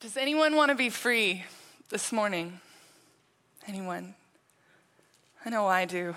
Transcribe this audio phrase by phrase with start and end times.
[0.00, 1.44] Does anyone want to be free
[1.88, 2.60] this morning?
[3.66, 4.14] Anyone?
[5.44, 6.14] I know I do.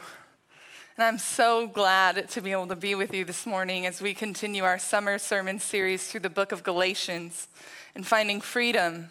[0.96, 4.14] And I'm so glad to be able to be with you this morning as we
[4.14, 7.48] continue our summer sermon series through the book of Galatians
[7.96, 9.10] and finding freedom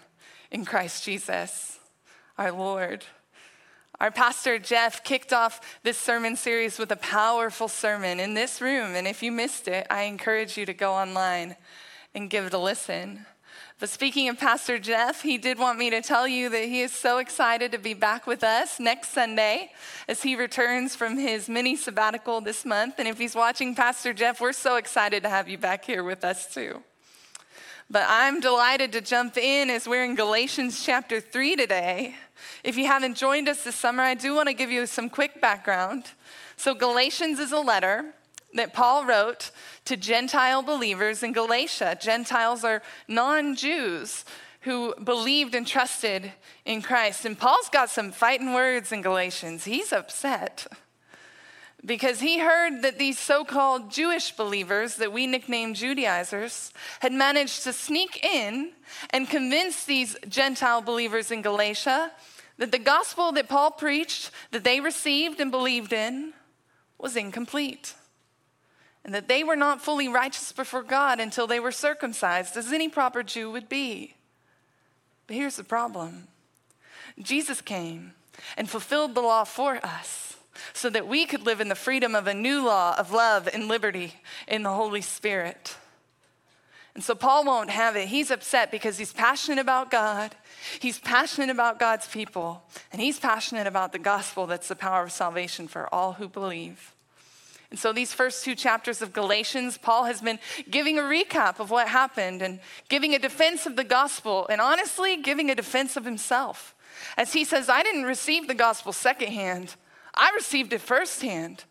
[0.53, 1.81] in Christ Jesus,
[2.39, 3.05] our Lord.
[3.99, 8.95] Our pastor Jeff kicked off this sermon series with a powerful sermon in this room.
[8.95, 11.57] And if you missed it, I encourage you to go online
[12.15, 13.27] and give it a listen.
[13.81, 16.93] But speaking of Pastor Jeff, he did want me to tell you that he is
[16.93, 19.73] so excited to be back with us next Sunday
[20.07, 22.97] as he returns from his mini sabbatical this month.
[22.99, 26.27] And if he's watching Pastor Jeff, we're so excited to have you back here with
[26.27, 26.83] us too.
[27.89, 32.17] But I'm delighted to jump in as we're in Galatians chapter 3 today.
[32.63, 35.41] If you haven't joined us this summer, I do want to give you some quick
[35.41, 36.05] background.
[36.59, 38.13] So, Galatians is a letter
[38.55, 39.51] that Paul wrote
[39.85, 41.97] to Gentile believers in Galatia.
[42.01, 44.25] Gentiles are non Jews
[44.63, 46.33] who believed and trusted
[46.65, 47.25] in Christ.
[47.25, 49.65] And Paul's got some fighting words in Galatians.
[49.65, 50.67] He's upset
[51.85, 57.63] because he heard that these so called Jewish believers that we nickname Judaizers had managed
[57.65, 58.73] to sneak in
[59.11, 62.13] and convince these Gentile believers in Galatia
[62.59, 66.35] that the gospel that Paul preached, that they received and believed in,
[66.99, 67.95] was incomplete
[69.05, 72.89] and that they were not fully righteous before God until they were circumcised, as any
[72.89, 74.15] proper Jew would be.
[75.27, 76.29] But here's the problem
[77.21, 78.13] Jesus came
[78.57, 80.37] and fulfilled the law for us
[80.73, 83.69] so that we could live in the freedom of a new law of love and
[83.69, 84.15] liberty
[84.47, 85.77] in the Holy Spirit.
[86.95, 88.09] And so Paul won't have it.
[88.09, 90.35] He's upset because he's passionate about God.
[90.81, 92.65] He's passionate about God's people.
[92.93, 96.95] And he's passionate about the gospel that's the power of salvation for all who believe.
[97.71, 101.71] And so, these first two chapters of Galatians, Paul has been giving a recap of
[101.71, 106.05] what happened and giving a defense of the gospel, and honestly, giving a defense of
[106.05, 106.75] himself.
[107.17, 109.77] As he says, I didn't receive the gospel secondhand,
[110.15, 111.65] I received it firsthand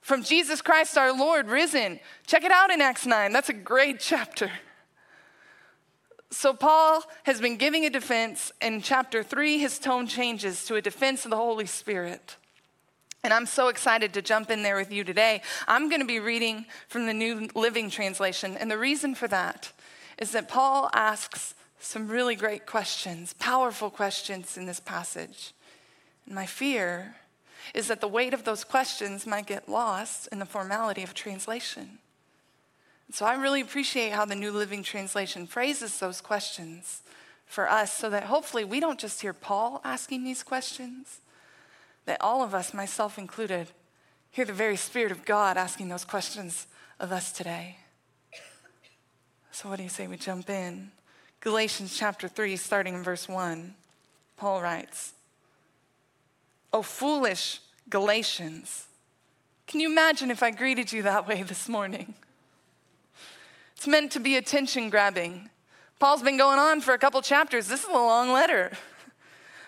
[0.00, 2.00] from Jesus Christ our Lord, risen.
[2.26, 3.32] Check it out in Acts 9.
[3.32, 4.50] That's a great chapter.
[6.30, 8.52] So, Paul has been giving a defense.
[8.60, 12.36] In chapter 3, his tone changes to a defense of the Holy Spirit.
[13.24, 15.42] And I'm so excited to jump in there with you today.
[15.68, 18.56] I'm going to be reading from the New Living Translation.
[18.56, 19.70] And the reason for that
[20.18, 25.52] is that Paul asks some really great questions, powerful questions in this passage.
[26.26, 27.14] And my fear
[27.74, 31.98] is that the weight of those questions might get lost in the formality of translation.
[33.12, 37.02] So I really appreciate how the New Living Translation phrases those questions
[37.46, 41.20] for us so that hopefully we don't just hear Paul asking these questions
[42.04, 43.68] that all of us, myself included,
[44.30, 46.66] hear the very Spirit of God asking those questions
[46.98, 47.76] of us today.
[49.50, 50.90] So, what do you say we jump in?
[51.40, 53.74] Galatians chapter 3, starting in verse 1,
[54.36, 55.12] Paul writes,
[56.72, 58.86] O foolish Galatians.
[59.66, 62.14] Can you imagine if I greeted you that way this morning?
[63.76, 65.50] It's meant to be attention grabbing.
[65.98, 67.68] Paul's been going on for a couple chapters.
[67.68, 68.72] This is a long letter.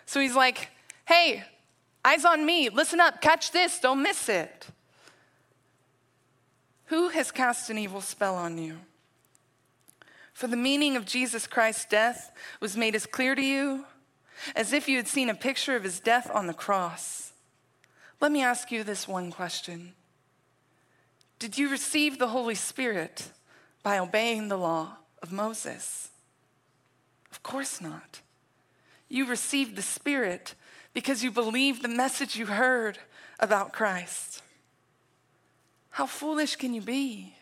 [0.06, 0.69] So he's like,
[1.06, 1.45] hey,
[2.04, 2.69] Eyes on me.
[2.69, 3.20] Listen up.
[3.20, 3.81] Catch this.
[3.81, 4.66] Don't miss it.
[6.87, 8.78] Who has cast an evil spell on you?
[10.32, 13.87] For the meaning of Jesus Christ's death was made as clear to you
[14.54, 17.32] as if you had seen a picture of his death on the cross.
[18.21, 19.92] Let me ask you this one question
[21.38, 23.31] Did you receive the Holy Spirit
[23.82, 26.10] by obeying the law of Moses?
[27.31, 28.21] Of course not.
[29.09, 30.54] You received the Spirit
[30.94, 32.99] because you believed the message you heard
[33.41, 34.43] about Christ.
[35.91, 37.34] How foolish can you be?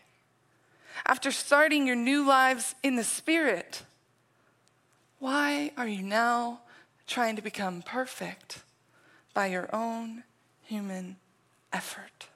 [1.05, 3.83] After starting your new lives in the Spirit,
[5.19, 6.59] why are you now
[7.07, 8.63] trying to become perfect
[9.33, 10.23] by your own
[10.63, 11.17] human
[11.71, 12.27] effort?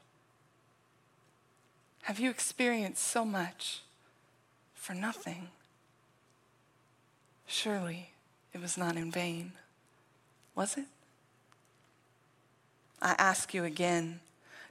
[2.04, 3.82] Have you experienced so much
[4.74, 5.50] for nothing?
[7.46, 8.12] Surely
[8.54, 9.54] it was not in vain,
[10.56, 10.86] was it?
[13.08, 14.20] I ask you again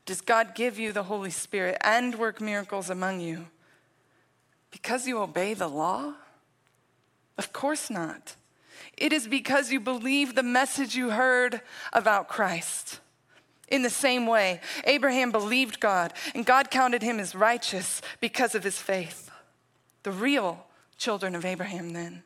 [0.05, 3.47] Does God give you the Holy Spirit and work miracles among you
[4.71, 6.13] because you obey the law?
[7.39, 8.37] Of course not.
[8.97, 11.63] It is because you believe the message you heard
[11.95, 13.01] about Christ.
[13.69, 18.65] In the same way, Abraham believed God, and God counted him as righteous because of
[18.65, 19.31] his faith.
[20.03, 20.67] The real
[20.99, 22.23] children of Abraham, then,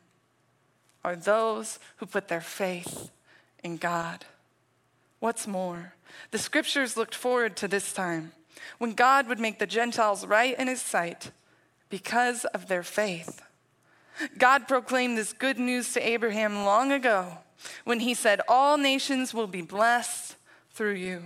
[1.03, 3.09] are those who put their faith
[3.63, 4.25] in God.
[5.21, 5.93] What's more,
[6.31, 8.31] the scriptures looked forward to this time
[8.79, 11.29] when God would make the Gentiles right in his sight
[11.89, 13.43] because of their faith.
[14.39, 17.37] God proclaimed this good news to Abraham long ago
[17.83, 20.35] when he said, All nations will be blessed
[20.71, 21.21] through you.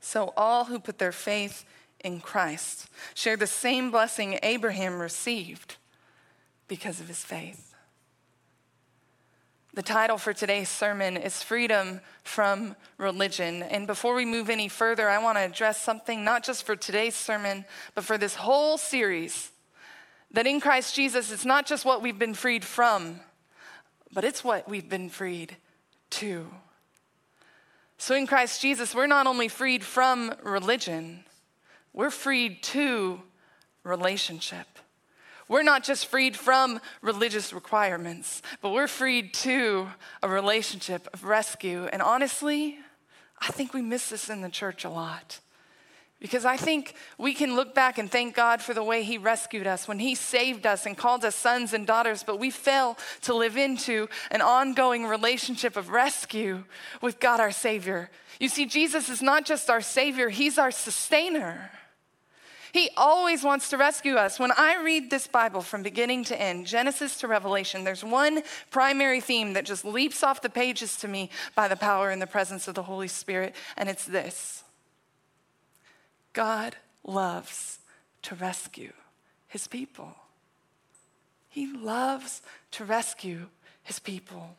[0.00, 1.66] So all who put their faith
[2.02, 5.76] in Christ share the same blessing Abraham received
[6.66, 7.67] because of his faith.
[9.74, 13.62] The title for today's sermon is Freedom from Religion.
[13.62, 17.14] And before we move any further, I want to address something not just for today's
[17.14, 19.52] sermon, but for this whole series.
[20.30, 23.20] That in Christ Jesus, it's not just what we've been freed from,
[24.10, 25.56] but it's what we've been freed
[26.10, 26.46] to.
[27.98, 31.24] So in Christ Jesus, we're not only freed from religion,
[31.92, 33.20] we're freed to
[33.84, 34.66] relationship.
[35.48, 39.88] We're not just freed from religious requirements, but we're freed to
[40.22, 41.84] a relationship of rescue.
[41.86, 42.78] And honestly,
[43.40, 45.40] I think we miss this in the church a lot.
[46.20, 49.68] Because I think we can look back and thank God for the way He rescued
[49.68, 53.34] us when He saved us and called us sons and daughters, but we fail to
[53.34, 56.64] live into an ongoing relationship of rescue
[57.00, 58.10] with God our Savior.
[58.40, 61.70] You see, Jesus is not just our Savior, He's our sustainer.
[62.72, 64.38] He always wants to rescue us.
[64.38, 69.20] When I read this Bible from beginning to end, Genesis to Revelation, there's one primary
[69.20, 72.68] theme that just leaps off the pages to me by the power and the presence
[72.68, 74.64] of the Holy Spirit, and it's this
[76.32, 77.78] God loves
[78.22, 78.92] to rescue
[79.48, 80.14] his people.
[81.48, 82.42] He loves
[82.72, 83.46] to rescue
[83.82, 84.56] his people.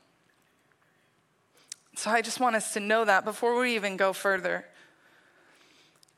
[1.96, 4.66] So I just want us to know that before we even go further.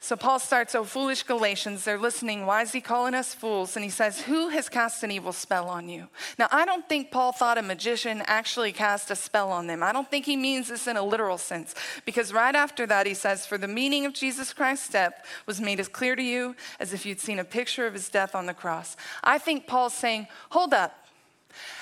[0.03, 2.47] So Paul starts, Oh, foolish Galatians, they're listening.
[2.47, 3.75] Why is he calling us fools?
[3.75, 6.07] And he says, Who has cast an evil spell on you?
[6.39, 9.83] Now, I don't think Paul thought a magician actually cast a spell on them.
[9.83, 13.13] I don't think he means this in a literal sense, because right after that, he
[13.13, 16.93] says, For the meaning of Jesus Christ's death was made as clear to you as
[16.93, 18.97] if you'd seen a picture of his death on the cross.
[19.23, 21.00] I think Paul's saying, Hold up.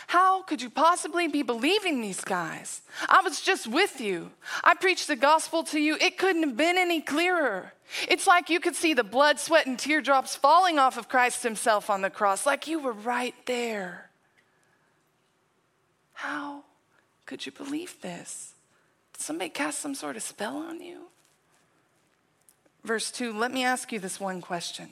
[0.10, 2.82] How could you possibly be believing these guys?
[3.08, 4.32] I was just with you.
[4.64, 5.98] I preached the gospel to you.
[6.02, 7.74] It couldn't have been any clearer.
[8.08, 11.92] It's like you could see the blood, sweat, and teardrops falling off of Christ Himself
[11.92, 14.10] on the cross, like you were right there.
[16.14, 16.64] How
[17.28, 18.54] could you believe this?
[19.14, 21.02] Did somebody cast some sort of spell on you?
[22.84, 24.90] Verse 2 Let me ask you this one question.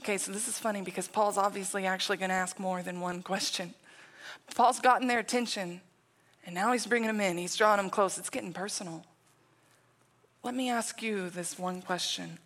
[0.00, 3.22] Okay, so this is funny because Paul's obviously actually going to ask more than one
[3.22, 3.72] question.
[4.54, 5.80] Paul's gotten their attention,
[6.44, 7.38] and now he's bringing them in.
[7.38, 8.18] He's drawing them close.
[8.18, 9.04] It's getting personal.
[10.42, 12.38] Let me ask you this one question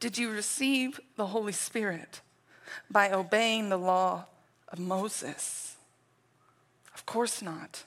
[0.00, 2.20] Did you receive the Holy Spirit
[2.90, 4.26] by obeying the law
[4.68, 5.76] of Moses?
[6.94, 7.84] Of course not.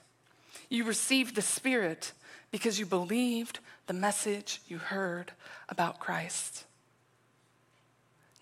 [0.69, 2.11] You received the Spirit
[2.51, 5.31] because you believed the message you heard
[5.69, 6.65] about Christ.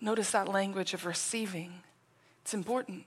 [0.00, 1.72] Notice that language of receiving.
[2.42, 3.04] It's important.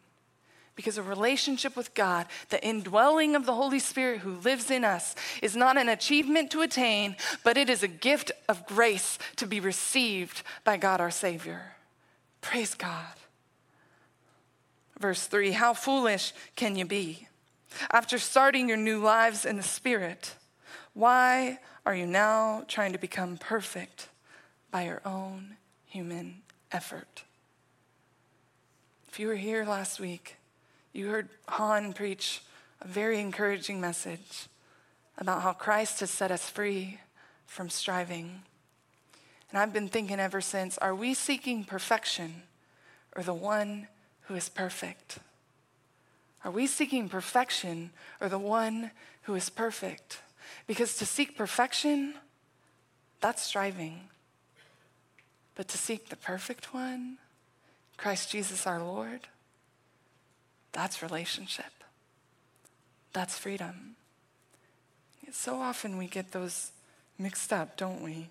[0.77, 5.15] Because a relationship with God, the indwelling of the Holy Spirit who lives in us,
[5.41, 9.59] is not an achievement to attain, but it is a gift of grace to be
[9.59, 11.73] received by God our Savior.
[12.41, 13.15] Praise God.
[14.99, 17.27] Verse 3 How foolish can you be?
[17.91, 20.35] After starting your new lives in the Spirit,
[20.93, 24.09] why are you now trying to become perfect
[24.71, 25.57] by your own
[25.87, 27.23] human effort?
[29.09, 30.36] If you were here last week,
[30.97, 32.41] you heard Han preach
[32.81, 34.47] a very encouraging message
[35.17, 36.99] about how Christ has set us free
[37.45, 38.41] from striving.
[39.49, 42.43] And I've been thinking ever since are we seeking perfection
[43.15, 43.87] or the one
[44.21, 45.19] who is perfect?
[46.43, 48.91] Are we seeking perfection or the one
[49.23, 50.21] who is perfect?
[50.65, 52.15] Because to seek perfection,
[53.21, 54.01] that's striving.
[55.55, 57.17] But to seek the perfect one,
[57.97, 59.21] Christ Jesus our Lord,
[60.71, 61.65] that's relationship.
[63.13, 63.95] That's freedom.
[65.31, 66.71] So often we get those
[67.17, 68.29] mixed up, don't we?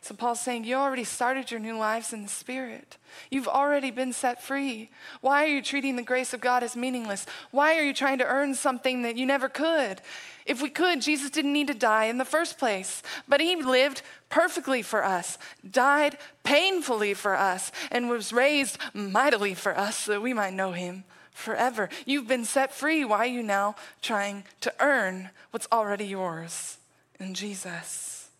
[0.00, 2.98] So Paul's saying, You already started your new lives in the Spirit.
[3.30, 4.90] You've already been set free.
[5.22, 7.24] Why are you treating the grace of God as meaningless?
[7.50, 10.02] Why are you trying to earn something that you never could?
[10.44, 14.02] If we could, Jesus didn't need to die in the first place, but he lived
[14.28, 15.38] perfectly for us,
[15.70, 20.72] died painfully for us, and was raised mightily for us so that we might know
[20.72, 21.90] him forever.
[22.06, 23.04] You've been set free.
[23.04, 26.78] Why are you now trying to earn what's already yours
[27.20, 28.30] in Jesus?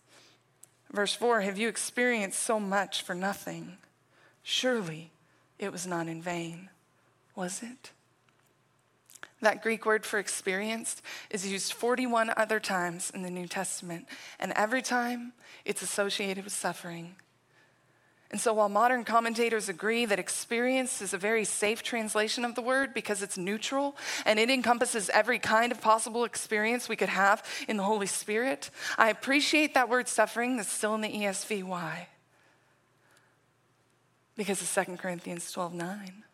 [0.90, 3.76] Verse 4 Have you experienced so much for nothing?
[4.42, 5.10] Surely
[5.58, 6.70] it was not in vain,
[7.34, 7.90] was it?
[9.40, 14.06] That Greek word for experienced is used 41 other times in the New Testament,
[14.38, 15.32] and every time
[15.64, 17.16] it's associated with suffering.
[18.34, 22.62] And so, while modern commentators agree that experience is a very safe translation of the
[22.62, 27.44] word because it's neutral and it encompasses every kind of possible experience we could have
[27.68, 31.62] in the Holy Spirit, I appreciate that word suffering that's still in the ESV.
[31.62, 32.08] Why?
[34.34, 36.24] Because of 2 Corinthians 12 9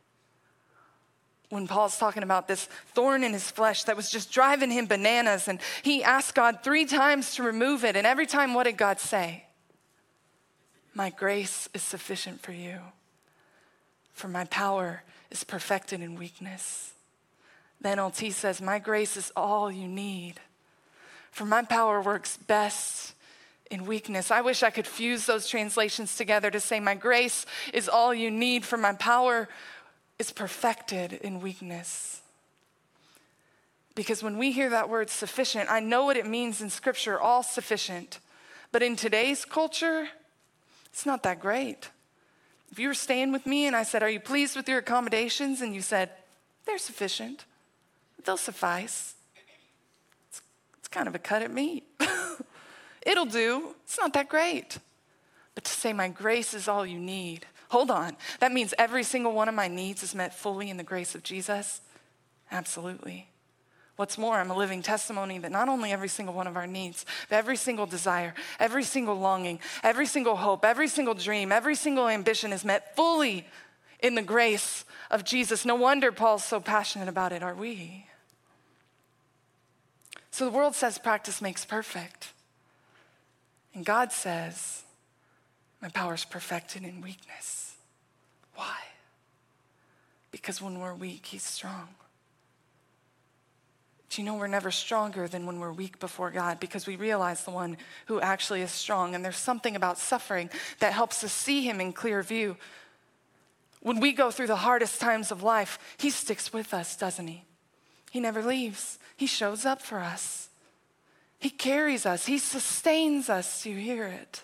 [1.51, 2.65] when Paul's talking about this
[2.95, 6.87] thorn in his flesh that was just driving him bananas, and he asked God three
[6.87, 7.95] times to remove it.
[7.95, 9.45] And every time, what did God say?
[10.95, 12.79] My grace is sufficient for you,
[14.13, 16.93] for my power is perfected in weakness.
[17.81, 20.35] The NLT says, My grace is all you need,
[21.31, 23.15] for my power works best
[23.71, 24.31] in weakness.
[24.31, 28.31] I wish I could fuse those translations together to say, My grace is all you
[28.31, 29.49] need, for my power
[30.19, 32.21] is perfected in weakness.
[33.95, 37.43] Because when we hear that word sufficient, I know what it means in Scripture, all
[37.43, 38.19] sufficient.
[38.73, 40.09] But in today's culture,
[40.93, 41.91] it's not that great.
[42.71, 45.61] If you were staying with me and I said, Are you pleased with your accommodations?
[45.61, 46.11] And you said,
[46.67, 47.45] They're sufficient,
[48.25, 49.15] they'll suffice.
[50.29, 50.43] It's,
[50.79, 51.83] it's kind of a cut at me.
[53.07, 53.75] It'll do.
[53.85, 54.79] It's not that great.
[55.55, 58.17] But to say, My grace is all you need, hold on.
[58.39, 61.23] That means every single one of my needs is met fully in the grace of
[61.23, 61.81] Jesus?
[62.53, 63.30] Absolutely.
[64.01, 67.05] What's more, I'm a living testimony that not only every single one of our needs,
[67.29, 72.09] but every single desire, every single longing, every single hope, every single dream, every single
[72.09, 73.47] ambition is met fully
[74.03, 75.67] in the grace of Jesus.
[75.67, 78.07] No wonder Paul's so passionate about it, are we?
[80.31, 82.33] So the world says practice makes perfect.
[83.75, 84.83] And God says,
[85.83, 87.75] my power is perfected in weakness.
[88.55, 88.79] Why?
[90.31, 91.89] Because when we're weak, He's strong.
[94.11, 97.45] Do you know we're never stronger than when we're weak before God because we realize
[97.45, 97.77] the one
[98.07, 99.15] who actually is strong.
[99.15, 100.51] And there's something about suffering
[100.81, 102.57] that helps us see him in clear view.
[103.83, 107.45] When we go through the hardest times of life, he sticks with us, doesn't he?
[108.11, 110.49] He never leaves, he shows up for us.
[111.39, 113.65] He carries us, he sustains us.
[113.65, 114.43] You hear it.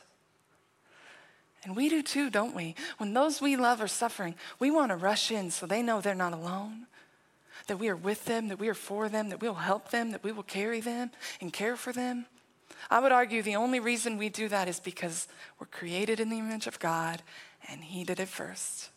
[1.64, 2.76] And we do too, don't we?
[2.98, 6.14] When those we love are suffering, we want to rush in so they know they're
[6.14, 6.86] not alone
[7.66, 10.10] that we are with them, that we are for them, that we will help them,
[10.12, 11.10] that we will carry them
[11.40, 12.26] and care for them.
[12.90, 16.38] I would argue the only reason we do that is because we're created in the
[16.38, 17.22] image of God
[17.68, 18.90] and He did it first.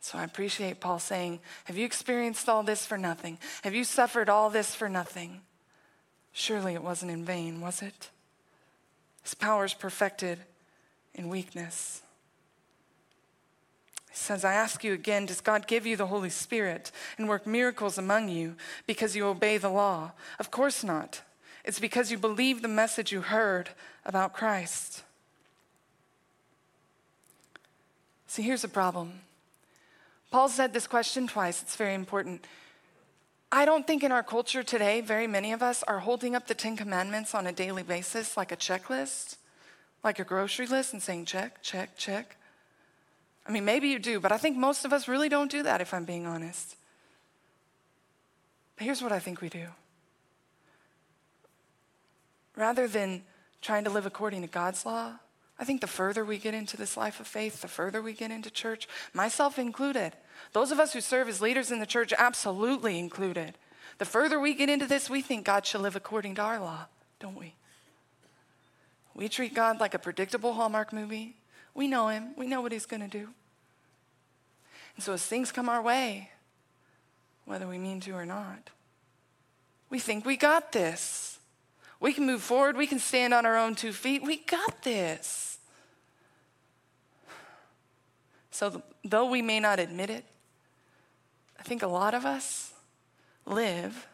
[0.00, 3.38] So I appreciate Paul saying, Have you experienced all this for nothing?
[3.62, 5.40] Have you suffered all this for nothing?
[6.32, 8.10] Surely it wasn't in vain, was it?
[9.22, 10.38] His power is perfected
[11.14, 12.02] in weakness
[14.16, 17.98] says, I ask you again, does God give you the Holy Spirit and work miracles
[17.98, 18.56] among you
[18.86, 20.12] because you obey the law?
[20.38, 21.22] Of course not.
[21.64, 23.70] It's because you believe the message you heard
[24.04, 25.02] about Christ.
[28.26, 29.20] See, here's the problem.
[30.30, 31.62] Paul said this question twice.
[31.62, 32.44] It's very important.
[33.52, 36.54] I don't think in our culture today, very many of us are holding up the
[36.54, 39.36] Ten Commandments on a daily basis like a checklist,
[40.02, 42.36] like a grocery list, and saying, check, check, check.
[43.46, 45.80] I mean, maybe you do, but I think most of us really don't do that
[45.80, 46.76] if I'm being honest.
[48.76, 49.68] But here's what I think we do
[52.56, 53.22] rather than
[53.60, 55.12] trying to live according to God's law,
[55.58, 58.30] I think the further we get into this life of faith, the further we get
[58.30, 60.12] into church, myself included,
[60.52, 63.54] those of us who serve as leaders in the church, absolutely included.
[63.98, 66.86] The further we get into this, we think God should live according to our law,
[67.20, 67.54] don't we?
[69.14, 71.36] We treat God like a predictable Hallmark movie.
[71.76, 73.28] We know him, we know what he's going to do.
[74.96, 76.30] And so, as things come our way,
[77.44, 78.70] whether we mean to or not,
[79.90, 81.38] we think we got this.
[82.00, 84.22] We can move forward, we can stand on our own two feet.
[84.22, 85.58] We got this.
[88.50, 90.24] So, though we may not admit it,
[91.60, 92.72] I think a lot of us
[93.44, 94.06] live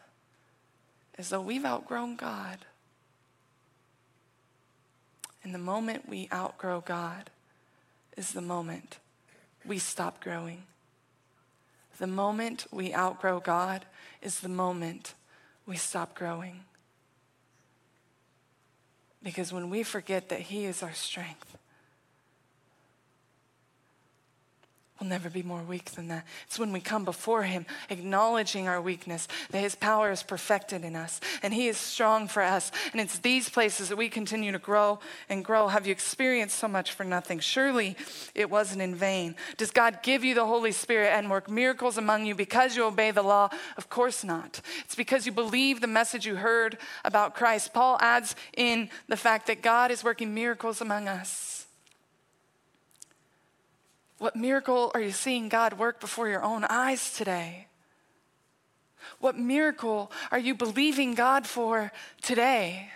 [1.17, 2.65] as though we've outgrown God.
[5.43, 7.29] And the moment we outgrow God,
[8.17, 8.99] is the moment
[9.65, 10.63] we stop growing.
[11.97, 13.85] The moment we outgrow God
[14.21, 15.13] is the moment
[15.65, 16.61] we stop growing.
[19.21, 21.57] Because when we forget that He is our strength,
[25.03, 26.25] We'll never be more weak than that.
[26.47, 30.95] It's when we come before Him, acknowledging our weakness, that His power is perfected in
[30.95, 32.71] us and He is strong for us.
[32.93, 35.67] And it's these places that we continue to grow and grow.
[35.67, 37.39] Have you experienced so much for nothing?
[37.39, 37.97] Surely
[38.33, 39.35] it wasn't in vain.
[39.57, 43.11] Does God give you the Holy Spirit and work miracles among you because you obey
[43.11, 43.49] the law?
[43.75, 44.61] Of course not.
[44.85, 47.73] It's because you believe the message you heard about Christ.
[47.73, 51.62] Paul adds in the fact that God is working miracles among us.
[54.23, 57.67] What miracle are you seeing God work before your own eyes today?
[59.19, 62.89] What miracle are you believing God for today?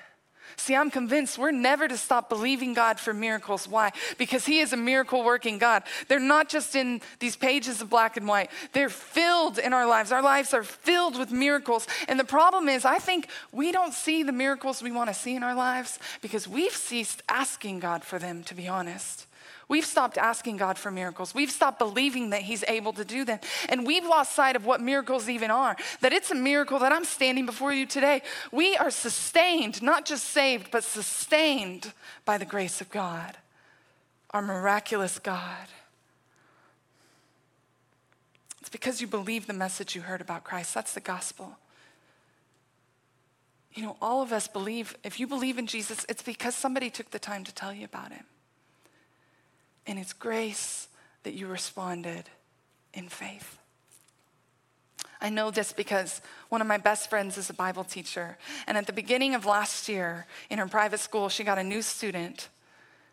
[0.55, 3.67] See, I'm convinced we're never to stop believing God for miracles.
[3.67, 3.91] Why?
[4.17, 5.84] Because He is a miracle working God.
[6.07, 10.13] They're not just in these pages of black and white, they're filled in our lives.
[10.13, 11.88] Our lives are filled with miracles.
[12.07, 15.36] And the problem is, I think we don't see the miracles we want to see
[15.36, 19.26] in our lives because we've ceased asking God for them, to be honest.
[19.69, 21.36] We've stopped asking God for miracles.
[21.36, 23.39] We've stopped believing that He's able to do them.
[23.67, 25.75] And we've lost sight of what miracles even are.
[26.00, 28.21] That it's a miracle that I'm standing before you today.
[28.51, 31.91] We are sustained, not just saved, but sustained
[32.24, 33.38] by the grace of God,
[34.31, 35.67] our miraculous God.
[38.62, 40.74] It's because you believe the message you heard about Christ.
[40.74, 41.57] That's the gospel.
[43.74, 47.12] You know, all of us believe, if you believe in Jesus, it's because somebody took
[47.12, 48.24] the time to tell you about him.
[49.88, 50.89] And it's grace
[51.24, 52.29] that you responded
[52.94, 53.58] in faith.
[55.20, 58.38] I know this because one of my best friends is a Bible teacher.
[58.67, 61.82] And at the beginning of last year, in her private school, she got a new
[61.82, 62.50] student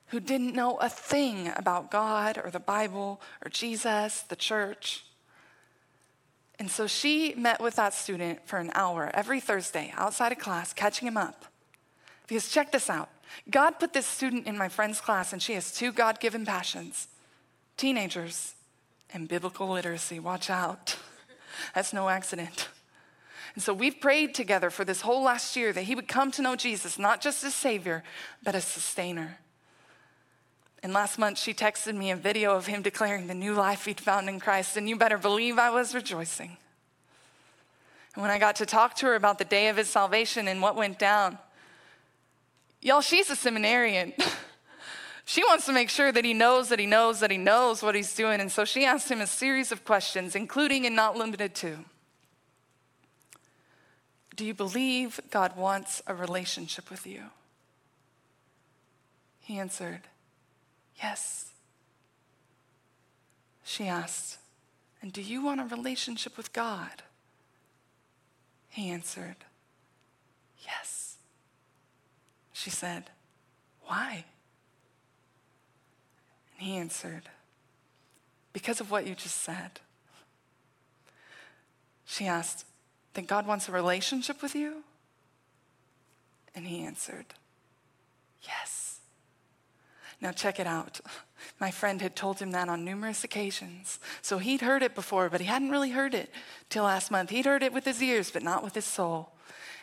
[0.08, 5.04] who didn't know a thing about God or the Bible or Jesus, the church.
[6.58, 10.72] And so she met with that student for an hour every Thursday outside of class,
[10.72, 11.46] catching him up.
[12.26, 13.08] Because check this out
[13.50, 17.08] God put this student in my friend's class, and she has two God given passions
[17.76, 18.54] teenagers
[19.12, 20.20] and biblical literacy.
[20.20, 20.96] Watch out.
[21.74, 22.68] That's no accident.
[23.54, 26.42] And so we've prayed together for this whole last year that he would come to
[26.42, 28.02] know Jesus, not just as Savior,
[28.42, 29.38] but as sustainer.
[30.82, 34.00] And last month, she texted me a video of him declaring the new life he'd
[34.00, 36.56] found in Christ, and you better believe I was rejoicing.
[38.14, 40.60] And when I got to talk to her about the day of his salvation and
[40.60, 41.38] what went down,
[42.84, 44.12] Y'all, she's a seminarian.
[45.24, 47.94] she wants to make sure that he knows that he knows that he knows what
[47.94, 48.40] he's doing.
[48.40, 51.78] And so she asked him a series of questions, including and not limited to
[54.36, 57.22] Do you believe God wants a relationship with you?
[59.40, 60.02] He answered,
[61.02, 61.52] Yes.
[63.64, 64.36] She asked,
[65.00, 67.02] And do you want a relationship with God?
[68.68, 69.36] He answered,
[70.66, 70.93] Yes.
[72.54, 73.10] She said,
[73.82, 74.24] Why?
[76.56, 77.28] And he answered,
[78.54, 79.80] Because of what you just said.
[82.06, 82.64] She asked,
[83.12, 84.84] Then God wants a relationship with you?
[86.54, 87.26] And he answered,
[88.42, 89.00] Yes.
[90.20, 91.00] Now, check it out.
[91.60, 93.98] My friend had told him that on numerous occasions.
[94.22, 96.30] So he'd heard it before, but he hadn't really heard it
[96.70, 97.30] till last month.
[97.30, 99.33] He'd heard it with his ears, but not with his soul.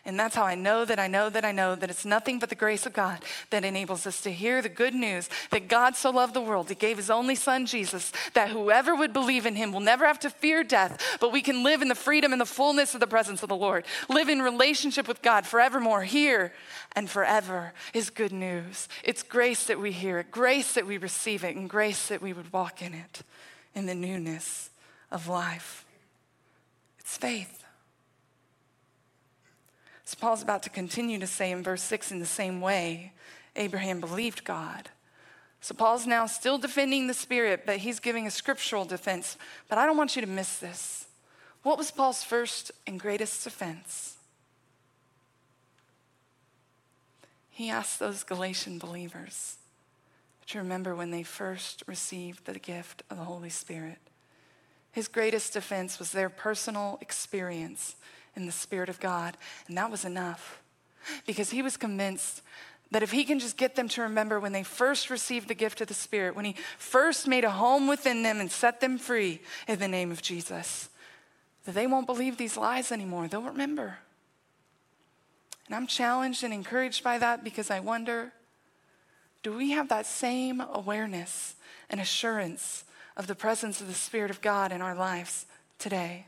[0.04, 2.50] And that's how I know that I know that I know that it's nothing but
[2.50, 6.10] the grace of God that enables us to hear the good news that God so
[6.10, 9.72] loved the world, He gave His only Son, Jesus, that whoever would believe in Him
[9.72, 12.46] will never have to fear death, but we can live in the freedom and the
[12.46, 16.52] fullness of the presence of the Lord, live in relationship with God forevermore, here
[16.94, 18.90] and forever is good news.
[19.04, 22.34] It's grace that we hear it, grace that we receive it, and grace that we
[22.34, 23.22] would walk in it
[23.76, 24.72] in the newness
[25.12, 25.86] of life.
[27.00, 27.61] It's faith.
[30.12, 33.13] So Paul's about to continue to say in verse 6 in the same way,
[33.56, 34.89] Abraham believed God.
[35.62, 39.38] So Paul's now still defending the Spirit, but he's giving a scriptural defense.
[39.69, 41.06] But I don't want you to miss this.
[41.63, 44.17] What was Paul's first and greatest defense?
[47.50, 49.60] He asked those Galatian believers
[50.47, 54.00] to remember when they first received the gift of the Holy Spirit.
[54.91, 57.95] His greatest defense was their personal experience
[58.36, 59.38] in the Spirit of God.
[59.67, 60.62] And that was enough
[61.26, 62.41] because he was convinced
[62.91, 65.80] that if he can just get them to remember when they first received the gift
[65.82, 69.41] of the Spirit, when he first made a home within them and set them free
[69.67, 70.89] in the name of Jesus,
[71.65, 73.28] that they won't believe these lies anymore.
[73.28, 73.98] They'll remember.
[75.67, 78.34] And I'm challenged and encouraged by that because I wonder
[79.44, 81.56] do we have that same awareness
[81.89, 82.84] and assurance
[83.17, 85.46] of the presence of the Spirit of God in our lives
[85.80, 86.26] today?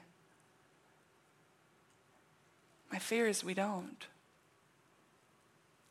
[2.93, 4.05] My fear is we don't.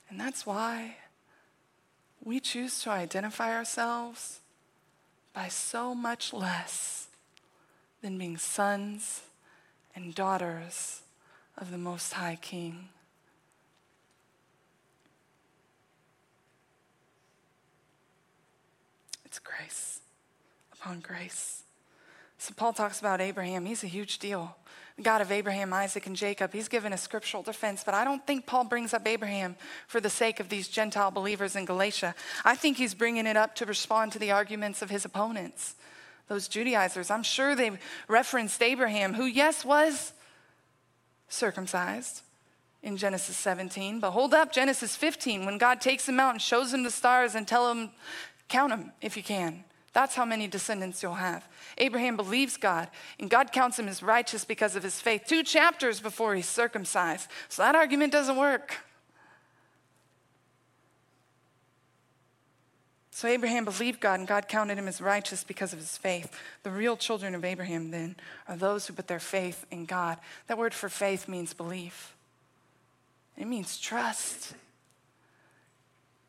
[0.08, 0.98] And that's why
[2.22, 4.38] we choose to identify ourselves
[5.34, 7.08] by so much less
[8.02, 9.22] than being sons
[9.96, 11.00] and daughters
[11.58, 12.88] of the Most High King.
[19.24, 19.98] It's grace
[20.72, 21.64] upon grace.
[22.38, 23.64] So Paul talks about Abraham.
[23.64, 24.54] He's a huge deal.
[24.96, 26.52] The God of Abraham, Isaac, and Jacob.
[26.52, 30.10] He's given a scriptural defense, but I don't think Paul brings up Abraham for the
[30.10, 32.14] sake of these Gentile believers in Galatia.
[32.44, 35.74] I think he's bringing it up to respond to the arguments of his opponents.
[36.28, 37.10] those Judaizers.
[37.10, 37.72] I'm sure they
[38.08, 40.12] referenced Abraham, who, yes, was
[41.28, 42.22] circumcised
[42.82, 44.00] in Genesis 17.
[44.00, 47.34] But hold up, Genesis 15, when God takes him out and shows him the stars
[47.34, 47.90] and tell him,
[48.48, 49.64] count them if you can.
[49.92, 51.46] That's how many descendants you'll have.
[51.76, 52.88] Abraham believes God,
[53.20, 57.28] and God counts him as righteous because of his faith, two chapters before he's circumcised.
[57.48, 58.76] So that argument doesn't work.
[63.10, 66.34] So Abraham believed God, and God counted him as righteous because of his faith.
[66.62, 68.16] The real children of Abraham, then,
[68.48, 70.18] are those who put their faith in God.
[70.46, 72.16] That word for faith means belief,
[73.36, 74.54] it means trust.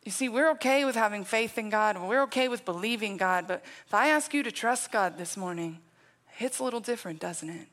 [0.04, 3.48] You see, we're okay with having faith in God, and we're okay with believing God,
[3.48, 5.80] but if I ask you to trust God this morning,
[6.28, 7.68] it hits a little different, doesn't it?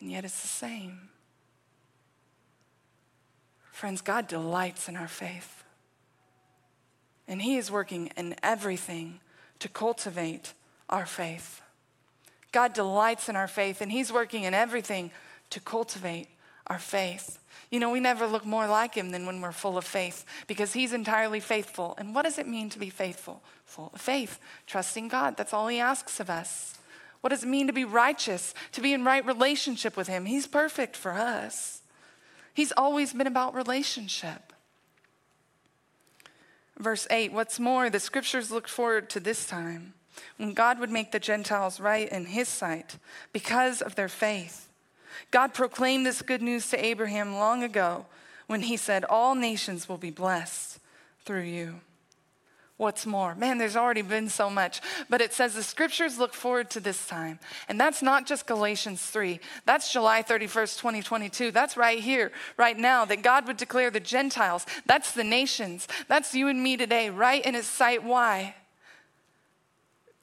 [0.00, 1.08] And yet it's the same.
[3.72, 5.64] Friends, God delights in our faith.
[7.26, 9.20] And He is working in everything
[9.60, 10.52] to cultivate
[10.90, 11.62] our faith.
[12.52, 15.10] God delights in our faith, and He's working in everything
[15.48, 16.28] to cultivate
[16.66, 17.38] our faith.
[17.70, 20.72] You know, we never look more like him than when we're full of faith because
[20.72, 21.94] he's entirely faithful.
[21.98, 23.42] And what does it mean to be faithful?
[23.64, 25.36] Full of faith, trusting God.
[25.36, 26.78] That's all he asks of us.
[27.20, 30.26] What does it mean to be righteous, to be in right relationship with him?
[30.26, 31.80] He's perfect for us.
[32.52, 34.52] He's always been about relationship.
[36.78, 39.94] Verse 8 What's more, the scriptures looked forward to this time
[40.36, 42.98] when God would make the Gentiles right in his sight
[43.32, 44.68] because of their faith.
[45.30, 48.06] God proclaimed this good news to Abraham long ago
[48.46, 50.78] when he said, All nations will be blessed
[51.24, 51.80] through you.
[52.76, 53.36] What's more?
[53.36, 54.80] Man, there's already been so much.
[55.08, 57.38] But it says the scriptures look forward to this time.
[57.68, 59.38] And that's not just Galatians 3.
[59.64, 61.52] That's July 31st, 2022.
[61.52, 64.66] That's right here, right now, that God would declare the Gentiles.
[64.86, 65.86] That's the nations.
[66.08, 68.02] That's you and me today, right in his sight.
[68.02, 68.56] Why?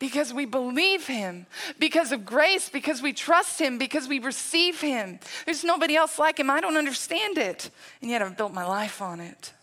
[0.01, 1.45] Because we believe him,
[1.77, 5.19] because of grace, because we trust him, because we receive him.
[5.45, 6.49] There's nobody else like him.
[6.49, 7.69] I don't understand it,
[8.01, 9.53] and yet I've built my life on it.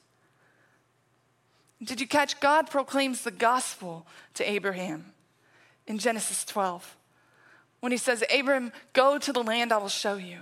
[1.82, 2.38] Did you catch?
[2.38, 5.06] God proclaims the gospel to Abraham
[5.88, 6.96] in Genesis 12
[7.80, 10.38] when he says, Abraham, go to the land I will show you,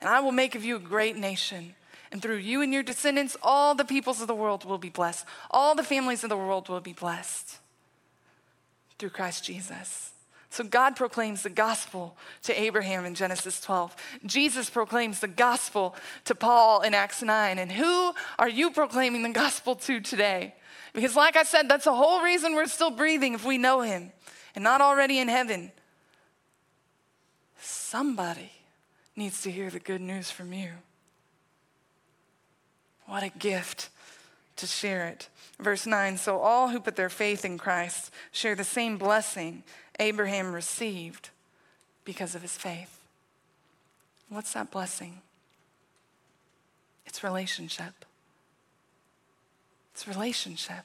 [0.00, 1.74] and I will make of you a great nation.
[2.12, 5.26] And through you and your descendants, all the peoples of the world will be blessed.
[5.50, 7.58] All the families of the world will be blessed
[8.98, 10.12] through Christ Jesus.
[10.50, 13.94] So God proclaims the gospel to Abraham in Genesis 12.
[14.24, 17.58] Jesus proclaims the gospel to Paul in Acts 9.
[17.58, 20.54] And who are you proclaiming the gospel to today?
[20.94, 24.12] Because, like I said, that's the whole reason we're still breathing if we know Him
[24.54, 25.72] and not already in heaven.
[27.58, 28.52] Somebody
[29.14, 30.70] needs to hear the good news from you.
[33.04, 33.90] What a gift
[34.56, 35.28] to share it.
[35.60, 39.62] Verse 9 So all who put their faith in Christ share the same blessing
[39.98, 41.30] Abraham received
[42.04, 43.00] because of his faith.
[44.28, 45.20] What's that blessing?
[47.06, 48.04] It's relationship.
[49.94, 50.84] It's relationship.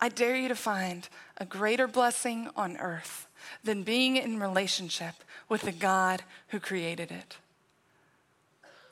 [0.00, 3.28] I dare you to find a greater blessing on earth
[3.62, 5.14] than being in relationship
[5.48, 7.36] with the God who created it.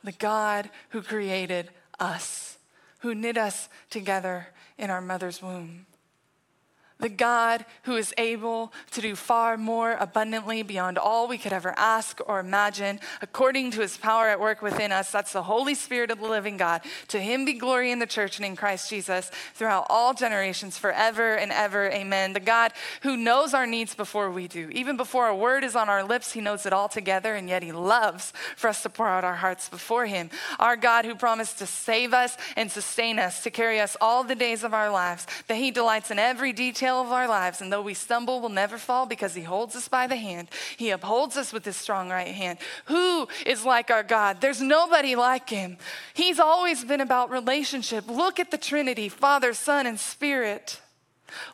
[0.05, 2.59] The God who created us
[3.03, 5.87] who knit us together in our mother's womb
[7.03, 11.75] the God who is able to do far more abundantly beyond all we could ever
[11.77, 15.11] ask or imagine, according to his power at work within us.
[15.11, 16.83] That's the Holy Spirit of the living God.
[17.09, 21.35] To him be glory in the church and in Christ Jesus throughout all generations, forever
[21.35, 21.91] and ever.
[21.91, 22.33] Amen.
[22.33, 24.71] The God who knows our needs before we do.
[24.71, 27.65] Even before a word is on our lips, he knows it all together, and yet
[27.65, 30.31] he loves for us to pour out our hearts before him.
[30.61, 34.37] Our God who promised to save us and sustain us, to carry us all the
[34.37, 37.61] days of our lives, that he delights in every detail of our lives.
[37.61, 40.49] And though we stumble, we'll never fall because He holds us by the hand.
[40.77, 42.59] He upholds us with His strong right hand.
[42.87, 44.41] Who is like our God?
[44.41, 45.79] There's nobody like Him.
[46.13, 48.09] He's always been about relationship.
[48.09, 50.81] Look at the Trinity Father, Son, and Spirit.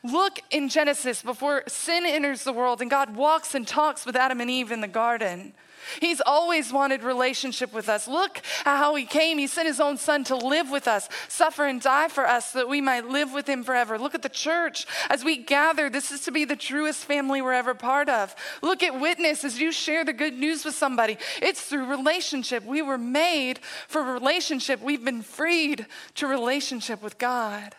[0.03, 4.41] Look in Genesis before sin enters the world and God walks and talks with Adam
[4.41, 5.53] and Eve in the garden.
[6.01, 8.09] He's always wanted relationship with us.
[8.09, 9.39] Look at how he came.
[9.39, 12.61] He sent his own son to live with us, suffer and die for us so
[12.61, 13.99] that we might live with him forever.
[13.99, 15.91] Look at the church as we gather.
[15.91, 18.35] This is to be the truest family we're ever part of.
[18.63, 21.19] Look at witness as you share the good news with somebody.
[21.43, 22.65] It's through relationship.
[22.65, 24.81] We were made for relationship.
[24.83, 25.87] We've been freed
[26.17, 27.75] to relationship with God.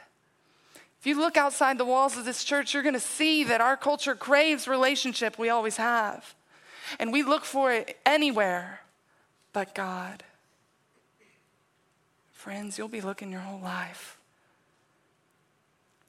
[0.99, 3.77] If you look outside the walls of this church, you're going to see that our
[3.77, 6.35] culture craves relationship we always have
[6.97, 8.82] and we look for it anywhere
[9.54, 10.23] but God.
[12.32, 14.17] Friends, you'll be looking your whole life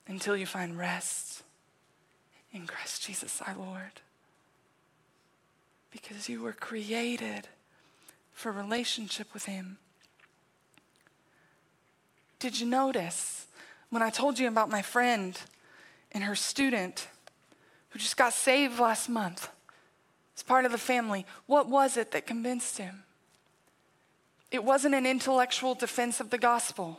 [0.06, 1.42] until you find rest
[2.52, 4.00] in Christ Jesus our Lord.
[5.90, 7.48] Because you were created
[8.32, 9.78] for relationship with Him.
[12.38, 13.46] Did you notice
[13.90, 15.38] when I told you about my friend
[16.12, 17.08] and her student
[17.90, 19.48] who just got saved last month
[20.42, 21.26] part of the family?
[21.46, 23.04] What was it that convinced him?
[24.50, 26.98] It wasn't an intellectual defense of the gospel.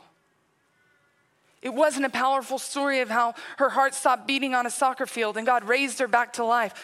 [1.60, 5.36] It wasn't a powerful story of how her heart stopped beating on a soccer field
[5.36, 6.74] and God raised her back to life.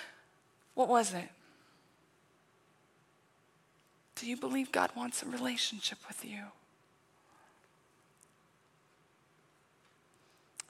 [0.74, 1.28] What was it?
[4.14, 6.42] Do you believe God wants a relationship with you?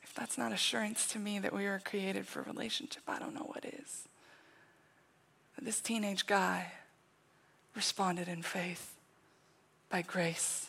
[0.03, 3.51] If that's not assurance to me that we were created for relationship, I don't know
[3.53, 4.09] what is.
[5.59, 6.71] But this teenage guy
[7.75, 8.94] responded in faith
[9.90, 10.68] by grace.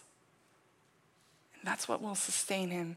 [1.53, 2.95] And that's what will sustain him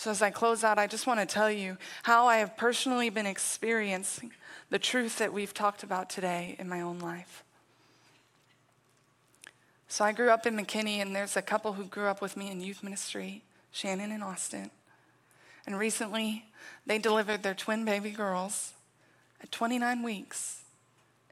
[0.00, 3.10] so, as I close out, I just want to tell you how I have personally
[3.10, 4.32] been experiencing
[4.70, 7.44] the truth that we've talked about today in my own life.
[9.88, 12.50] So, I grew up in McKinney, and there's a couple who grew up with me
[12.50, 14.70] in youth ministry, Shannon and Austin.
[15.66, 16.46] And recently,
[16.86, 18.72] they delivered their twin baby girls
[19.42, 20.59] at 29 weeks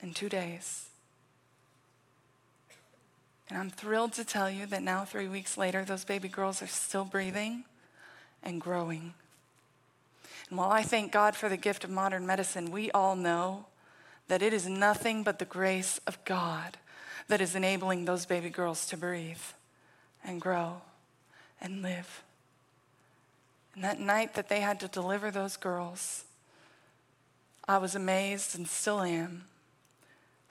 [0.00, 0.88] and two days.
[3.48, 6.66] And I'm thrilled to tell you that now, three weeks later, those baby girls are
[6.66, 7.64] still breathing
[8.42, 9.14] and growing.
[10.48, 13.66] And while I thank God for the gift of modern medicine, we all know
[14.28, 16.76] that it is nothing but the grace of God
[17.28, 19.36] that is enabling those baby girls to breathe
[20.24, 20.82] and grow
[21.60, 22.22] and live.
[23.74, 26.24] And that night that they had to deliver those girls,
[27.66, 29.44] I was amazed and still am,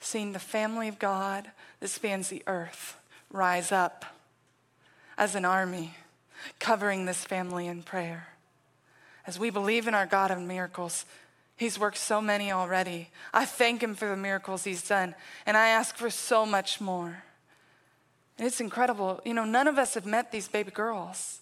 [0.00, 2.96] seeing the family of God that spans the earth
[3.30, 4.04] rise up
[5.16, 5.94] as an army
[6.58, 8.28] covering this family in prayer.
[9.26, 11.04] As we believe in our God of miracles,
[11.56, 13.10] He's worked so many already.
[13.34, 17.24] I thank Him for the miracles He's done, and I ask for so much more.
[18.38, 19.20] And it's incredible.
[19.24, 21.40] You know, none of us have met these baby girls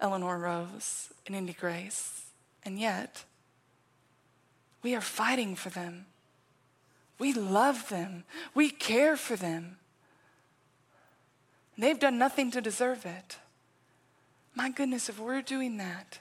[0.00, 2.26] Eleanor Rose and Indy Grace,
[2.64, 3.24] and yet
[4.82, 6.06] we are fighting for them.
[7.18, 9.76] We love them, we care for them.
[11.78, 13.38] They've done nothing to deserve it.
[14.54, 16.18] My goodness, if we're doing that,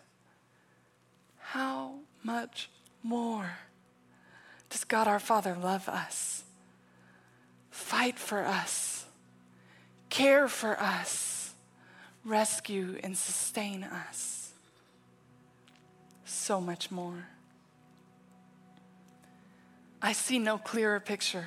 [1.40, 2.70] how much
[3.04, 3.58] more
[4.70, 6.44] does God our Father love us,
[7.70, 9.06] fight for us,
[10.10, 11.54] care for us,
[12.24, 14.54] rescue and sustain us?
[16.24, 17.28] So much more.
[20.02, 21.46] I see no clearer picture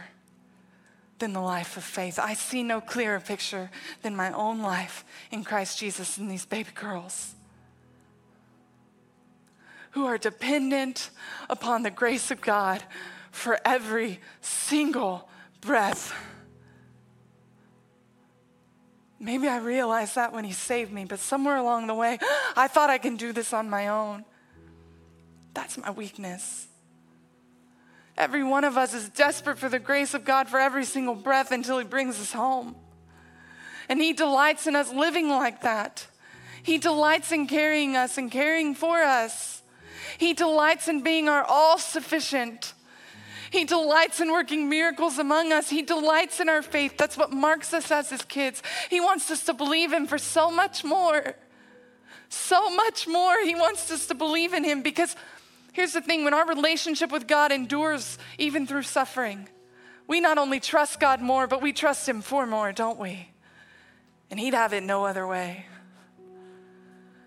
[1.18, 2.18] than the life of faith.
[2.18, 3.70] I see no clearer picture
[4.02, 7.34] than my own life in Christ Jesus and these baby girls
[9.92, 11.10] who are dependent
[11.48, 12.82] upon the grace of God
[13.30, 15.28] for every single
[15.60, 16.12] breath.
[19.20, 22.18] Maybe I realized that when He saved me, but somewhere along the way,
[22.56, 24.24] I thought I can do this on my own.
[25.54, 26.66] That's my weakness.
[28.16, 31.50] Every one of us is desperate for the grace of God for every single breath
[31.50, 32.76] until He brings us home.
[33.88, 36.06] And He delights in us living like that.
[36.62, 39.62] He delights in carrying us and caring for us.
[40.16, 42.72] He delights in being our all sufficient.
[43.50, 45.68] He delights in working miracles among us.
[45.68, 46.96] He delights in our faith.
[46.96, 48.62] That's what marks us as His kids.
[48.90, 51.34] He wants us to believe Him for so much more.
[52.28, 53.44] So much more.
[53.44, 55.14] He wants us to believe in Him because
[55.74, 59.48] Here's the thing when our relationship with God endures even through suffering,
[60.06, 63.28] we not only trust God more, but we trust Him for more, don't we?
[64.30, 65.66] And He'd have it no other way.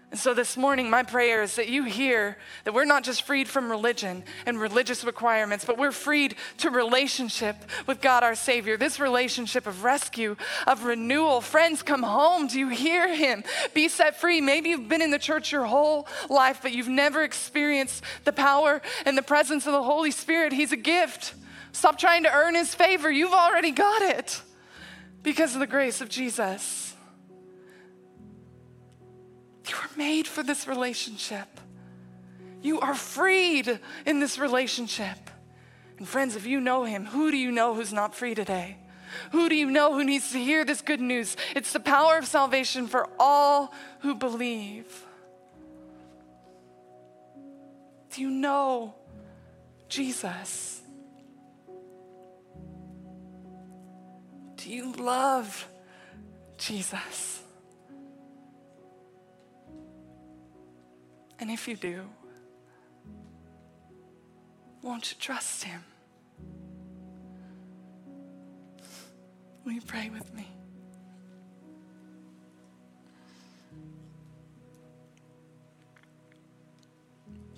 [0.09, 3.49] And so this morning, my prayer is that you hear that we're not just freed
[3.49, 8.77] from religion and religious requirements, but we're freed to relationship with God our Savior.
[8.77, 11.41] This relationship of rescue, of renewal.
[11.41, 12.47] Friends, come home.
[12.47, 13.43] Do you hear Him?
[13.73, 14.39] Be set free.
[14.39, 18.81] Maybe you've been in the church your whole life, but you've never experienced the power
[19.05, 20.53] and the presence of the Holy Spirit.
[20.53, 21.33] He's a gift.
[21.73, 23.11] Stop trying to earn His favor.
[23.11, 24.41] You've already got it
[25.21, 26.95] because of the grace of Jesus.
[29.67, 31.47] You were made for this relationship.
[32.61, 35.17] You are freed in this relationship.
[35.97, 38.77] And friends, if you know him, who do you know who's not free today?
[39.31, 41.35] Who do you know who needs to hear this good news?
[41.55, 45.05] It's the power of salvation for all who believe.
[48.11, 48.95] Do you know
[49.89, 50.81] Jesus?
[54.57, 55.67] Do you love
[56.57, 57.41] Jesus?
[61.39, 62.03] And if you do,
[64.87, 65.83] Won't you trust Him?
[69.65, 70.47] Will you pray with me?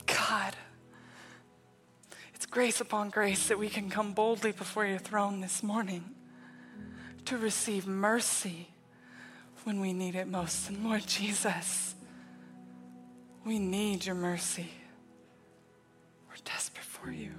[0.07, 0.55] God,
[2.33, 6.03] it's grace upon grace that we can come boldly before your throne this morning
[7.25, 8.69] to receive mercy
[9.65, 10.67] when we need it most.
[10.67, 11.93] And Lord Jesus,
[13.45, 14.69] we need your mercy.
[16.27, 17.31] We're desperate for you.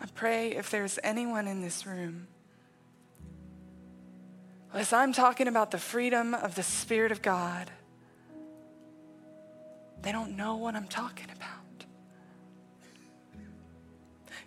[0.00, 2.26] I pray if there's anyone in this room,
[4.74, 7.70] as I'm talking about the freedom of the Spirit of God,
[10.00, 11.48] they don't know what I'm talking about.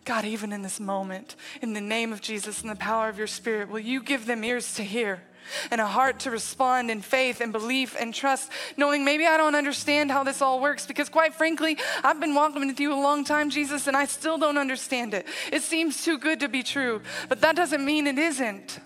[0.04, 3.28] God, even in this moment, in the name of Jesus and the power of your
[3.28, 5.24] Spirit, will you give them ears to hear?
[5.72, 9.56] And a heart to respond in faith and belief and trust, knowing maybe I don't
[9.56, 13.24] understand how this all works because, quite frankly, I've been walking with you a long
[13.24, 15.26] time, Jesus, and I still don't understand it.
[15.52, 18.80] It seems too good to be true, but that doesn't mean it isn't.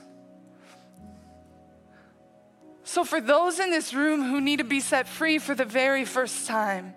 [2.84, 6.06] So, for those in this room who need to be set free for the very
[6.06, 6.96] first time,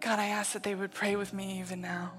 [0.00, 2.12] God, I ask that they would pray with me even now.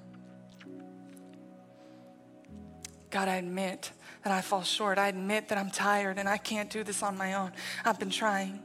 [3.09, 3.91] God, I admit
[4.23, 4.97] that I fall short.
[4.97, 7.51] I admit that I'm tired and I can't do this on my own.
[7.85, 8.59] I've been trying.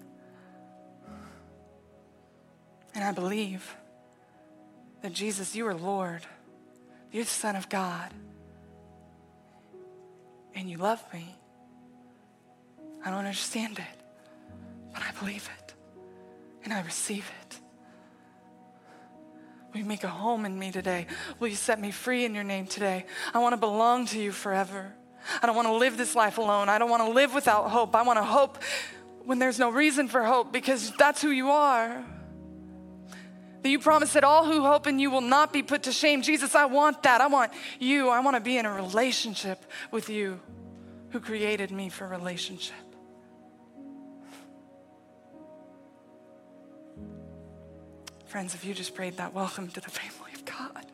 [2.95, 3.77] And I believe
[5.03, 6.23] that Jesus, you are Lord,
[7.11, 8.13] you're the Son of God,
[10.55, 11.35] and you love me.
[13.05, 14.03] I don't understand it,
[14.93, 15.75] but I believe it
[16.65, 17.42] and I receive it.
[19.73, 21.07] Will you make a home in me today?
[21.41, 23.07] Will you set me free in your name today?
[23.33, 24.93] I want to belong to you forever.
[25.43, 26.69] I don't want to live this life alone.
[26.69, 27.95] I don't want to live without hope.
[27.95, 28.59] I want to hope
[29.25, 32.05] when there's no reason for hope because that's who you are.
[33.63, 36.21] That you promise that all who hope in you will not be put to shame.
[36.21, 37.21] Jesus, I want that.
[37.21, 38.09] I want you.
[38.09, 40.41] I want to be in a relationship with you
[41.11, 42.75] who created me for relationship.
[48.33, 50.87] Friends, if you just prayed that, welcome to the family of God.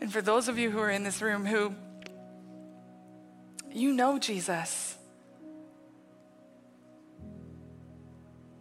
[0.00, 1.76] And for those of you who are in this room who
[3.70, 4.98] you know Jesus,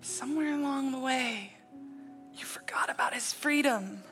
[0.02, 1.52] somewhere along the way,
[2.36, 4.04] you forgot about his freedom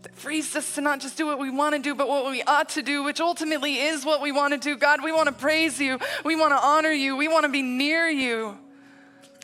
[0.00, 2.42] that frees us to not just do what we want to do, but what we
[2.44, 4.74] ought to do, which ultimately is what we want to do.
[4.74, 5.98] God, we want to praise you.
[6.24, 7.14] We want to honor you.
[7.14, 8.58] We want to be near you.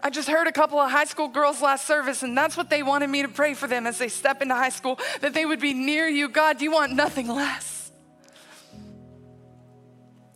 [0.02, 2.82] I just heard a couple of high school girls last service, and that's what they
[2.82, 5.60] wanted me to pray for them as they step into high school, that they would
[5.60, 6.28] be near you.
[6.28, 7.92] God, you want nothing less.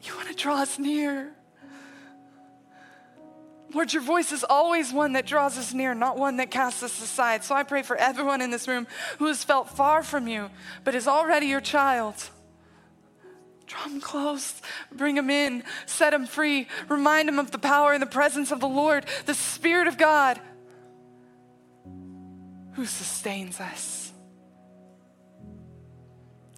[0.03, 1.33] You want to draw us near.
[3.73, 7.03] Lord, your voice is always one that draws us near, not one that casts us
[7.03, 7.43] aside.
[7.43, 8.87] So I pray for everyone in this room
[9.19, 10.51] who has felt far from you,
[10.85, 12.15] but is already your child.
[13.67, 14.61] Draw them close,
[14.93, 18.61] bring them in, set them free, remind them of the power and the presence of
[18.61, 20.41] the Lord, the Spirit of God
[22.75, 24.13] who sustains us.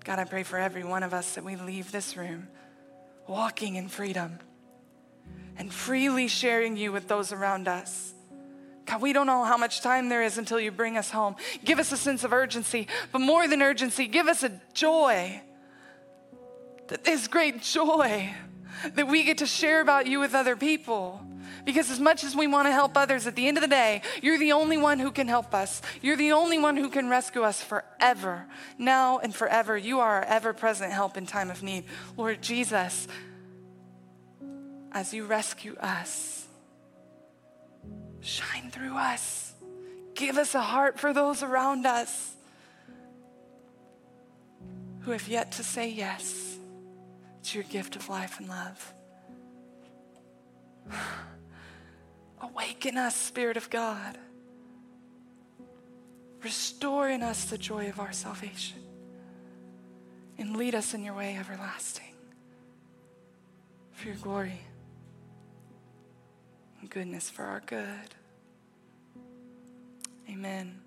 [0.05, 2.49] God, I pray for every one of us that we leave this room
[3.27, 4.39] walking in freedom
[5.59, 8.15] and freely sharing you with those around us.
[8.87, 11.35] God, we don't know how much time there is until you bring us home.
[11.65, 15.43] Give us a sense of urgency, but more than urgency, give us a joy
[16.89, 18.35] that there's great joy
[18.95, 21.21] that we get to share about you with other people.
[21.65, 24.03] Because as much as we want to help others, at the end of the day,
[24.23, 25.83] you're the only one who can help us.
[26.01, 28.47] You're the only one who can rescue us forever,
[28.79, 29.77] now and forever.
[29.77, 31.85] You are our ever present help in time of need.
[32.17, 33.09] Lord Jesus,
[34.93, 36.47] as you rescue us,
[38.21, 39.55] shine through us.
[40.15, 42.35] Give us a heart for those around us
[45.01, 46.46] who have yet to say yes
[47.47, 48.95] to your gift of life and love.
[52.41, 54.19] Awaken us, Spirit of God.
[56.43, 58.79] Restore in us the joy of our salvation.
[60.39, 62.05] And lead us in your way everlasting.
[63.93, 64.61] For your glory
[66.81, 68.15] and goodness for our good.
[70.29, 70.86] Amen.